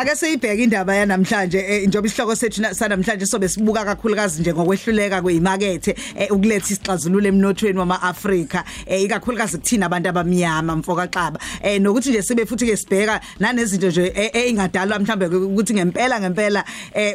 [0.00, 5.22] ake siyibheke indaba yanamhlanje eh, njoba isihloko sethu na- sanamhlanje sobe sibuka kakhulukazi nje ngokwehluleka
[5.22, 8.64] kwezimakethe eh, ukuletha isixazululo emnothweni wama-Afrika.
[8.86, 11.40] Eh, ikakhulukazi kuthina abantu abamnyama mfoka xaba.
[11.80, 16.64] Nokuthi nje sibe futhi ke sibheka nanezinto nje eingadalwa mhlambe ukuthi ngempela ngempela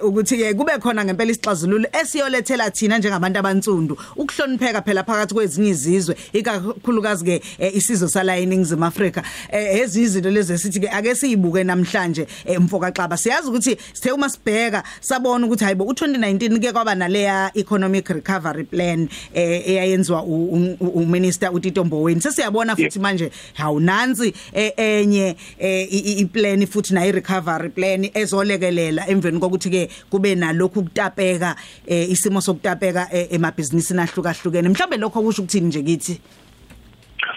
[0.04, 6.16] ukuthi ke kube khona ngempela isixazululo esiyolethela thina njengabantu abansundu ukuhlonipheka phela phakathi kwezinye izizwe
[6.34, 7.42] ikakhulukazi ke
[7.74, 9.24] isizwe sala eNingizimu Afrika.
[9.52, 12.28] Ezinye izinto lezi esithi ke ake siyibuke namhlanje
[12.76, 17.51] eh, mfoka xaba siyazi ukuthi sithe uma sibheka sabona ukuthi hayibo u2019 ke kwaba naleya
[17.56, 22.21] economic recovery plan eh, eyayenziwa u- u- u- uminister uTito Mboweni.
[22.21, 29.07] Sesiyabona futhi manje hawunansi eh, enye eh, i- i- iplan futhi nayi recovery plan ezolekelela
[29.07, 31.56] emveni kokuthi ke kube nalokhu kutapeka
[31.87, 34.70] eh, isimo sokutapeka eh, emabhizinisini ahlukahlukene.
[34.70, 36.20] Mhlawumbe lokho kusho ukuthini nje kithi?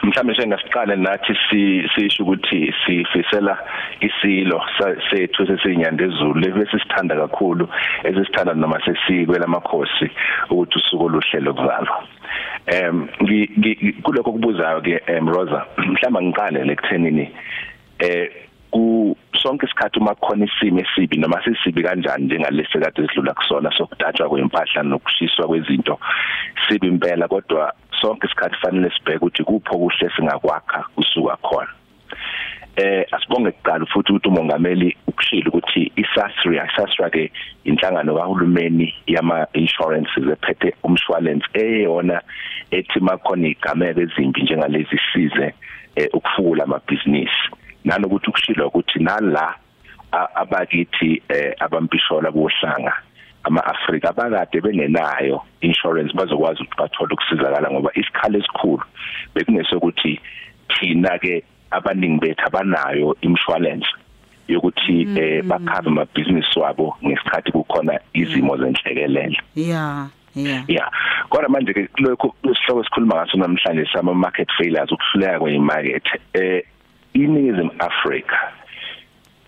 [0.09, 3.59] Mhlawumbe sengasiqale nathi si- sisho ukuthi sifisela
[4.01, 4.63] isilo
[5.11, 6.41] sethu sesinyanda ezulu.
[6.41, 7.69] Lesisithanda kakhulu
[8.05, 10.11] esisithanda noma sesikwela amakhosi
[10.51, 12.05] ukuthi usuku oluhlelo kuzalwa
[12.67, 13.09] em
[14.03, 17.31] kulokho kubuzayo ke em Rosa mhlawumbe ngiqale lekuthenini
[17.99, 18.29] eh
[18.71, 24.29] ku sonke isikhathi uma kukhona isimo esibi noma sisibi kanjani njengalesi kade sidlula kusona sokudatshwa
[24.29, 25.99] kwempahla nokushiswa kwezinto
[26.69, 29.78] sibi impela kodwa sonke isikhathi fanele sibheke ukuthi kupho
[30.39, 31.69] singakwakha kusuka khona.
[32.77, 37.33] Eh asibonge kuqala futhi ukuthi umongameli ukushila ukuthi iSASRIA iSASRIA ke
[37.65, 42.23] inhlangano kahulumeni yama insurances ephethe umshwalense eyona
[42.71, 45.55] ethi makhona igameke ezimbi njengalezi size
[45.97, 47.51] eh, ukufula amabhizinisi.
[47.85, 49.55] Nanokuthi ukushila ukuthi nala
[50.13, 52.95] abakithi eh, abampishola kuhlanga
[53.45, 58.85] ama-Afrika abakade bengenayo insurance bazokwazi ukuthi bathole ukusizakala ngoba isikhala esikhulu
[59.35, 60.21] bekunesokuthi
[60.69, 63.87] thina ke abaningi bethu abanayo insurance
[64.49, 69.39] yokuthi eh bakhave amabhizinisi wabo ngesikhathi kukhona izimo zenhlekelele.
[69.55, 70.91] Yeah yeah yeah
[71.29, 76.63] kodwa manje ke lokho isihloko sikhuluma ngaso namhlanje sama market failures ukuhluleka kwemarket eh
[77.15, 78.37] iningizimu Africa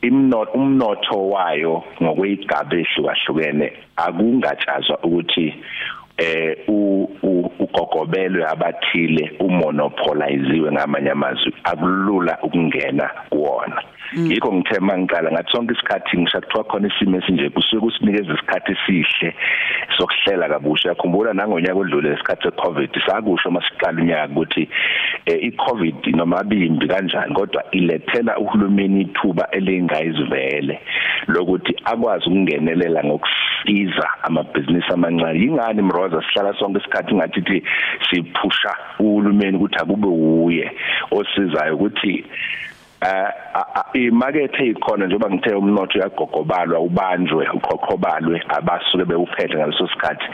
[0.03, 3.67] imnotho umnotho wayo ngokweyigaba ehlukahlukene
[3.97, 5.47] akungatshazwa ukuthi
[6.21, 6.57] eh
[7.65, 13.83] ugogobelwe abathile umonopoliziwe ngamanye amazwi akulula ukungena kuwona.
[14.13, 19.35] Yikho ngithe mangiqala ngathi sonke isikhathi ngisho kuthiwa khona isimo esinje kusuke kusinikeza isikhathi esihle
[19.97, 20.89] sokuhlela kabusha.
[20.89, 24.69] Yakhumbula nangonyaka odlule isikhathi secovid sakusho masiqala unyaka ukuthi
[25.27, 30.81] eh, icovid noma bimbi kanjani kodwa ilethela uhulumeni ithuba elingayizivele
[31.29, 35.39] lokuthi akwazi ukungenelela ngokusiza amabhizinisi amancane.
[35.39, 37.63] Yingani mroza sihlala sonke isikhathi ngathi thi
[38.11, 40.73] siphusha uhulumeni ukuthi akube uye
[41.11, 42.25] osizayo ukuthi
[43.03, 43.31] eh
[43.95, 50.25] imarket eyikhona njengoba ngithe umnotho uyagogobalwa ubanjwe uqoqobalwe abasuke bewuphethe ngaleso sikhathi.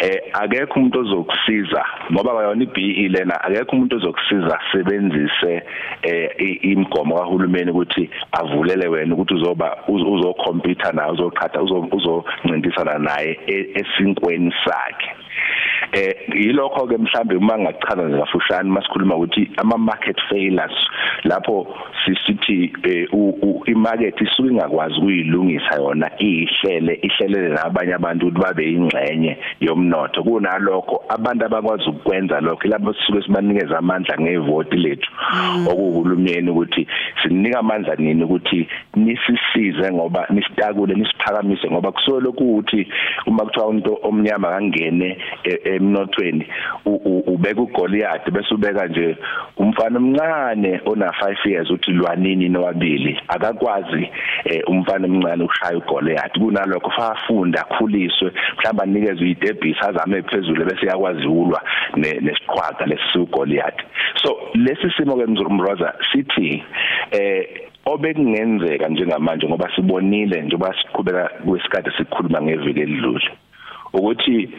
[0.00, 5.62] Eh akekho umuntu ozokusiza ngoba bayona iBE lena akekho umuntu ozokusiza sebenzise
[6.02, 12.98] eh i- imigomo kahulumeni ukuthi avulele wena ukuthi uzoba uz- uzokhompyutha naye uzoqhatha uzo- uzoncintisana
[12.98, 15.10] naye e- esinkweni sakhe.
[15.92, 20.76] Eh yilokho ke mhlambe uma ngachaza nje kafushane masikhuluma ukuthi ama market failures
[21.24, 21.66] lapho
[22.04, 29.38] sisithi eh, u- imarket isuke ingakwazi ukuyilungisa yona ihlele ihlelele nabanye abantu ukuthi babe ingxenye
[29.60, 30.22] yomnotho.
[30.22, 35.10] Kunalokho abantu abakwazi ukwenza lokho lapho sisuke sibanikeza amandla ngevoti lethu.
[35.70, 36.86] Okuhulumeni ukuthi
[37.22, 42.88] sinika amandla nini ukuthi nisisize ngoba nisitakule nisiphakamise ngoba lokhu ukuthi
[43.26, 46.46] uma kuthiwa umuntu omnyama kangene e- emnothweni
[47.26, 49.16] ubeka uGoliath bese ubeka nje
[49.56, 54.10] umfana omncane ona 5 years uthi lwanini nowabili akakwazi
[54.44, 61.26] eh, umfana omncane ukushaya uGoliath kunalokho fafunda akhuliswe mhlawumbe anikezwe idebhisi azame phezulu bese yakwazi
[61.26, 61.62] ulwa
[61.96, 63.80] ne- nesiqhwaga lesugoliath
[64.22, 66.64] so lesi simo ke mzurumroza sithi
[67.10, 73.30] eh obekungenzeka njengamanje ngoba sibonile njengoba siqhubeka kwesikade sikhuluma ngeviki elidlule
[73.92, 74.50] ukuthi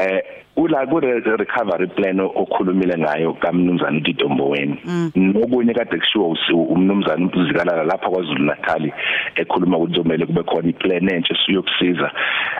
[0.00, 0.22] eh
[0.56, 4.76] ula ku recovery plan okhulumile ngayo kamnumzana uTitombo weni
[5.16, 6.36] nokunye kade kushiwo
[6.68, 8.92] umnumzana uZikalala lapha kwaZulu Natal
[9.36, 12.10] ekhuluma ukuthi kumele kube khona iplan entsha siyokusiza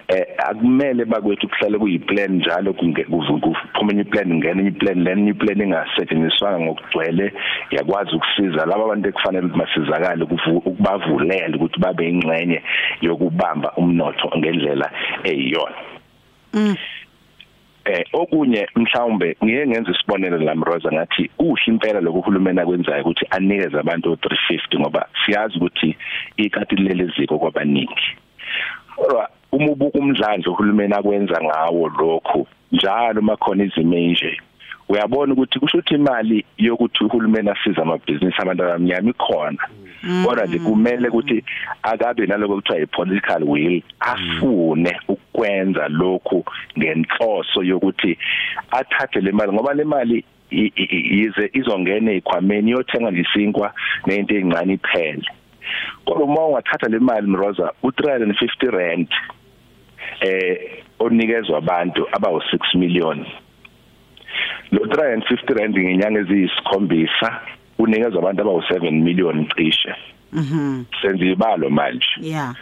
[0.09, 7.33] eh akumele bakwethu kuhlale kuyiplan njalo kuphuma iplan ngene iplan leni iplan engasetshenziswanga ngokugcwele
[7.71, 8.67] yakwazi ukusiza.
[8.67, 12.63] Laba bantu ekufanele masizakale ukubavulela ukuthi babe ingxenye
[13.01, 14.91] yokubamba umnotho ngendlela
[15.25, 15.77] eyiyona.
[17.85, 23.27] Eh okunye mhlawumbe ngiye ngenza isibonelo la Mroza ngathi uhle impela lokhu uhulumeni akwenzayo ukuthi
[23.31, 25.97] anikeze abantu 350 ngoba siyazi ukuthi
[26.37, 28.09] ikati leleziko kwabaningi.
[28.97, 34.41] Kodwa uma ubuka umdlandlo uhulumeni akwenza ngawo lokhu njalo makhona izimo nje
[34.89, 39.63] uyabona ukuthi kusho ukuthi imali yokuthi uhulumeni asiza amabhizinisi abantu abamnyama ikhona.
[40.25, 41.45] Kodwa nje kumele ukuthi
[41.83, 44.93] akabe naloko kuthiwa i-political will afune
[45.41, 46.45] ukwenza lokhu
[46.79, 48.19] ngenhloso yokuthi
[48.71, 53.73] athathe le mali ngoba le mali yize izongena ezikhwameni yothenga lisinkwa
[54.07, 55.25] nento encane iphele.
[56.05, 59.09] Kodwa uma ungathatha le mali Mroza u350 rand
[60.21, 63.25] eh onikezwa abantu abawu 6 million.
[64.73, 67.41] Lo 350 rand ngenyanga eziyisikhombisa
[67.79, 69.95] unikezwa abantu abawu 7 million cishe.
[70.33, 70.85] Mhm.
[71.03, 72.07] Senze ibalo manje.
[72.21, 72.55] Yeah.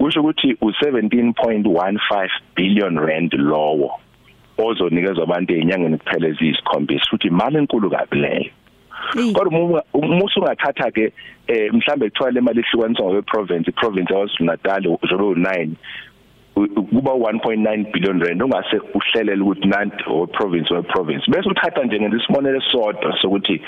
[0.00, 4.00] Kusho ukuthi u17.15 billion rand lowo
[4.58, 8.50] ozonikezwa abantu ezinyangeni kuphela eziyisikhombisa futhi imali enkulu kabi leyo.
[9.32, 11.12] Kodwa uma usungathatha ke
[11.46, 15.68] eh mhlambe kuthiwa le mali ihlukaniswa ngokwe province iprovince yaKwaZulu Natal uzobe u9
[16.54, 21.24] kuba 1.9 billion rand ongase uhlelele ukuthi nanti o province we province.
[21.30, 23.62] Bese uthatha nje ngesibonelo esodwa sokuthi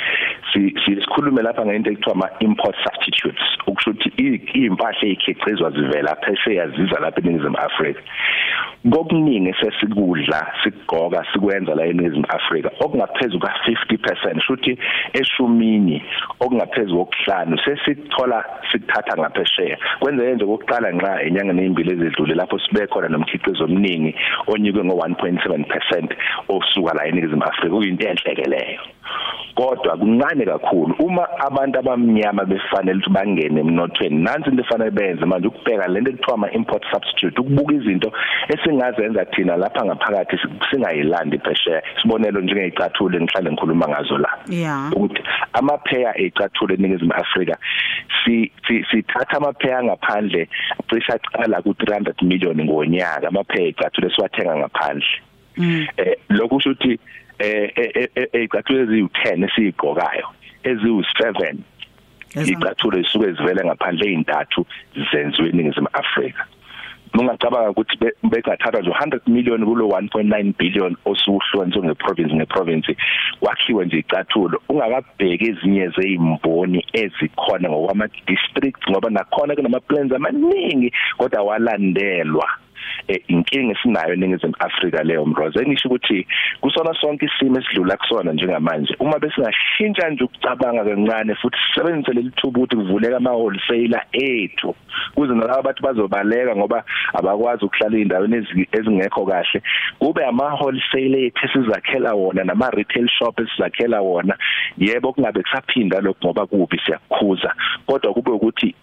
[0.84, 7.20] sikhulume lapha ngento ekuthiwa ama import substitutes ukusho ukuthi impahla ezikhiqizwa zivela phesheya ziza lapha
[7.20, 8.00] eNingizimu Afrika.
[8.90, 14.78] Kokuningi sesikudla sigqoka sikwenza la eNingizimu Afrika okungaphezulu ka 50% shuthi
[15.12, 16.02] eshumini
[16.40, 19.78] okungaphezulu kokuhlanu sesithola sikuthatha ngaphesheya.
[20.00, 24.14] Kwenza yenze kokuqala nxa enyanga nezimbili ezidlule lapho sibe khona nomkhiqizo omningi
[24.48, 26.16] onyuke ngo 1.7%
[26.48, 27.76] osuka la eNingizimu Afrika.
[27.76, 28.80] Kuyinto enhleke leyo.
[29.54, 35.48] Kodwa kuncane kakhulu uma abantu abamnyama befanele ukuthi bangene emnothweni nansi into efanele benze manje
[35.48, 38.12] ukubheka lento ekuthiwa ama import substitute ukubuka izinto
[38.48, 40.36] esingazenza thina lapha ngaphakathi
[40.70, 41.82] singayilandi phesheya.
[42.02, 44.30] Sibonelo njengezicathulo engihlale ngikhuluma ngazo la.
[44.92, 45.22] Ukuthi
[45.52, 47.56] amapheya ezicathulo eningizimu Afrika
[48.24, 48.52] si
[48.90, 50.48] sithatha amapheya ngaphandle
[50.88, 55.12] cishe aqala ku 300 million ngonyaka amapheya ezicathulo esiwathenga ngaphandle.
[55.96, 56.98] Eh lokho kusho ukuthi
[57.42, 60.26] eh ezicathulo eziyi10 esizigqokayo
[60.70, 61.56] eziwu7
[62.40, 64.60] izicathulo zisuke zivele ngaphandle ezintathu
[65.10, 66.44] zenziwe eningizimu Afrika.
[67.18, 72.96] Ungacabanga ukuthi begathatha nje 100 million kulo 1.9 billion osuhlukaniswe ngeprovince ngeprovince
[73.40, 81.42] kwakhiwe nje icathulo ungakabheki ezinye zezimboni ezikhona ngokwama districts ngoba nakhona kunama plans amaningi kodwa
[81.42, 82.48] walandelwa
[83.28, 86.26] inkinga esinayo eningizimu Afrika leyo mroze ngisho ukuthi
[86.60, 88.96] kusona sonke isimo esidlula kusona njengamanje.
[88.98, 94.74] Uma besingashintsha nje ukucabanga kancane futhi sisebenzise leli thuba ukuthi kuvuleka ama wholesaler ethu
[95.14, 96.84] kuze nalabo abantu bazobaleka ngoba
[97.14, 98.36] abakwazi ukuhlala endaweni
[98.72, 99.62] ezingekho kahle.
[99.98, 104.36] Kube ama wholesaler ethu esizakhela wona nama retail shop esizakhela wona.
[104.78, 107.54] Yebo kungabe kusaphinda lokho ngoba kubi siyakukhuza
[107.86, 108.74] kodwa kube ukuthi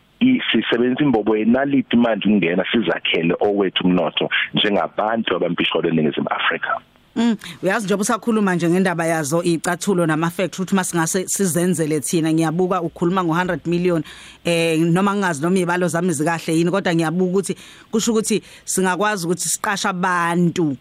[0.52, 6.82] sisebenza imbobo yenaliti manje ungena sizakhele owethu umnotho njengabantu abampishwa leningizimu Afrika.
[7.16, 12.82] Mm uyazi njengoba usakhuluma nje ngendaba yazo icathulo nama factory ukuthi masingase sizenzele thina ngiyabuka
[12.82, 14.04] ukhuluma ngo100 million
[14.44, 17.56] eh noma ngingazi noma izibalo zami zikahle yini kodwa ngiyabuka ukuthi
[17.92, 20.78] kusho ukuthi singakwazi ukuthi siqasha abantu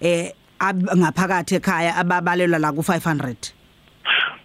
[0.00, 0.32] eh
[0.96, 3.59] ngaphakathi ekhaya ababalelwa la ku 500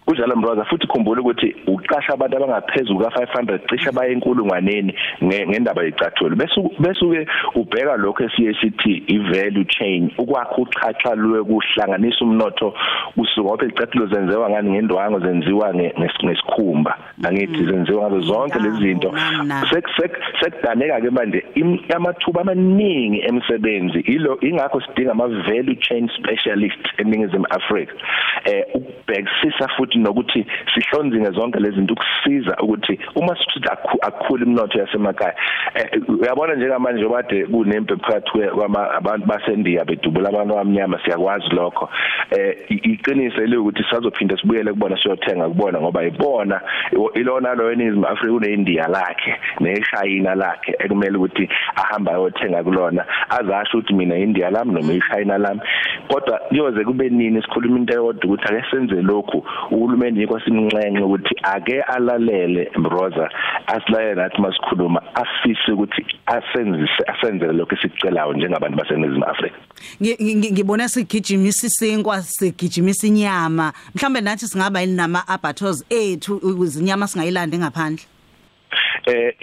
[0.06, 7.26] kunjalo mroza futhi khumbula ukuthi uqasha abantu abangaphezulu ka500 cishe bayenkulungwaneni ngendaba yecathulo bese besuke
[7.54, 12.74] ubheka lokho esiye sithi ivalue chain ukwakha uchachaluwe kuhlanganisa umnotho
[13.16, 14.70] kusuka ngoba icathulo zenziwa ngani?
[14.70, 19.14] Ngendwango zenziwa ngesikhumba angithi zenziwa ngazo zonke lezi zinto.
[20.40, 21.44] Sekudaneka ke manje
[21.96, 27.92] amathuba amaningi emsebenzi ilo ingakho sidinga ama value chain specialist eningizimu Africa
[28.44, 33.68] eh ukubhekisisa futhi nokuthi sihlonzinge zonke lezi zinto ukusiza ukuthi uma sithi
[34.02, 35.34] akukhula imnotho yasemakhaya
[36.20, 41.88] uyabona njengamanje obade kunempe phakathi kwama abantu basendiya bedubula abantu abamnyama siyakwazi lokho.
[42.30, 46.60] Eh iqiniso ile ukuthi sizophinda sibuyele kubona siyothenga kubona ngoba ibona
[47.14, 53.04] ilona lo eningizimu Afrika kuneindiya lakhe neshayina lakhe ekumele ukuthi ahamba ayothenga kulona.
[53.28, 55.60] Azasho ukuthi mina india lami noma ishayina lami
[56.08, 59.44] kodwa kuyoze kube nini sikhuluma into eyodwa ukuthi ake senze lokhu
[59.86, 63.30] uhulumeni yiko simnxenxe ukuthi ake alalele Mroza
[63.66, 69.56] asilaye nathi masikhuluma afise ukuthi asenzise asenzele lokho esicelayo njengabantu baseNingizimu Afrika.
[70.52, 73.72] Ngibona sigijimisa isinkwa sigijimisa inyama.
[73.94, 78.04] Mhlambe nathi singaba yini nama abattoirs ethu izinyama singayilandi ngaphandle?
[79.06, 79.34] Eh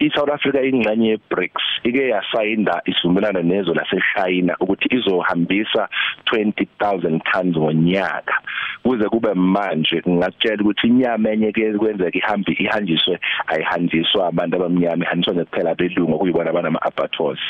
[0.00, 5.88] iSouth Africa ingxenye yeBRICS ike yasayinda isivumelano nezo laseChina ukuthi izohambisa
[6.32, 8.34] 20000 tons ngonyaka
[8.82, 15.34] kuze kube manje ngakutshela ukuthi inyama enye ke kwenzeka ihambi ihanjiswe ayihanjiswa abantu abamnyama ihanjiswa
[15.34, 17.40] nje kuphela belungu kuyibona abanama abattoirs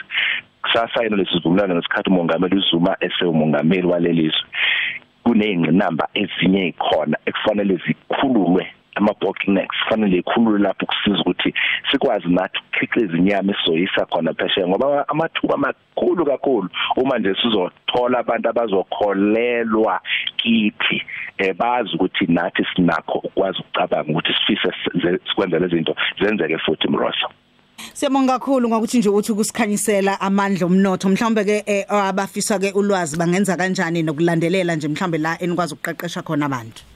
[0.67, 4.47] kusasayina lesi sivumelwano ngesikhathi umongameli uZuma esewumongameli walelizwe.
[5.25, 11.55] Kuneyingqinamba ezinye ikhona ekufanele zikhululwe ama bottlenecks fanele ikhulule lapho kusiza ukuthi
[11.91, 18.49] sikwazi nathi ukukhiqiza inyama esizoyisa khona phesheya ngoba amathuba amakhulu kakhulu uma nje sizothola abantu
[18.49, 20.01] abazokholelwa
[20.37, 21.03] kithi
[21.39, 24.71] eh bazi ukuthi nathi sinakho ukwazi ukucabanga ukuthi sifise
[25.29, 27.29] sikwenza lezi zinto zenzeke futhi mrosa
[27.93, 31.09] Siyabonga kakhulu ngokuthi nje uthi kusikhanyisela amandla omnotho.
[31.09, 36.47] Mhlawumbe ke eh, abafisa ke ulwazi bangenza kanjani nokulandelela nje mhlawumbe la enikwazi ukuqeqesha khona
[36.47, 36.96] abantu?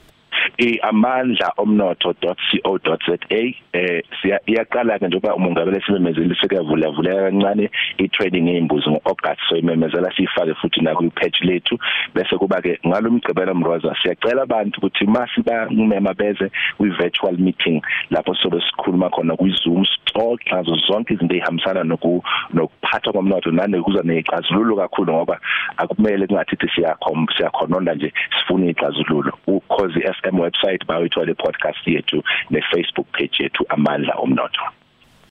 [0.61, 9.41] Iamandla omnotho.co.za eh siyaqala ke njengoba umongameli simemezile sikavula vula kancane i-trading ngezimbuzi ngoAugust.
[9.49, 11.79] So imemezela sifake futhi na ku-page lethu.
[12.13, 18.61] Bese kuba ke ngalomgcibelo mroza siyacela abantu ukuthi masiba ngumema beze kwi-virtual meeting lapho sobe
[18.61, 25.39] sikhuluma khona kwi-Zoom talk nazo zonke izinto ezihambisana noku nokuphatha komnotho nanokuza nezixazululo kakhulu ngoba
[25.77, 33.07] akumele kungathithi siyakhomba siyakhononda nje sifuna izixazululo ukhozi FM website bawethola podcast yethu ne Facebook
[33.11, 34.61] page yethu amandla omnotho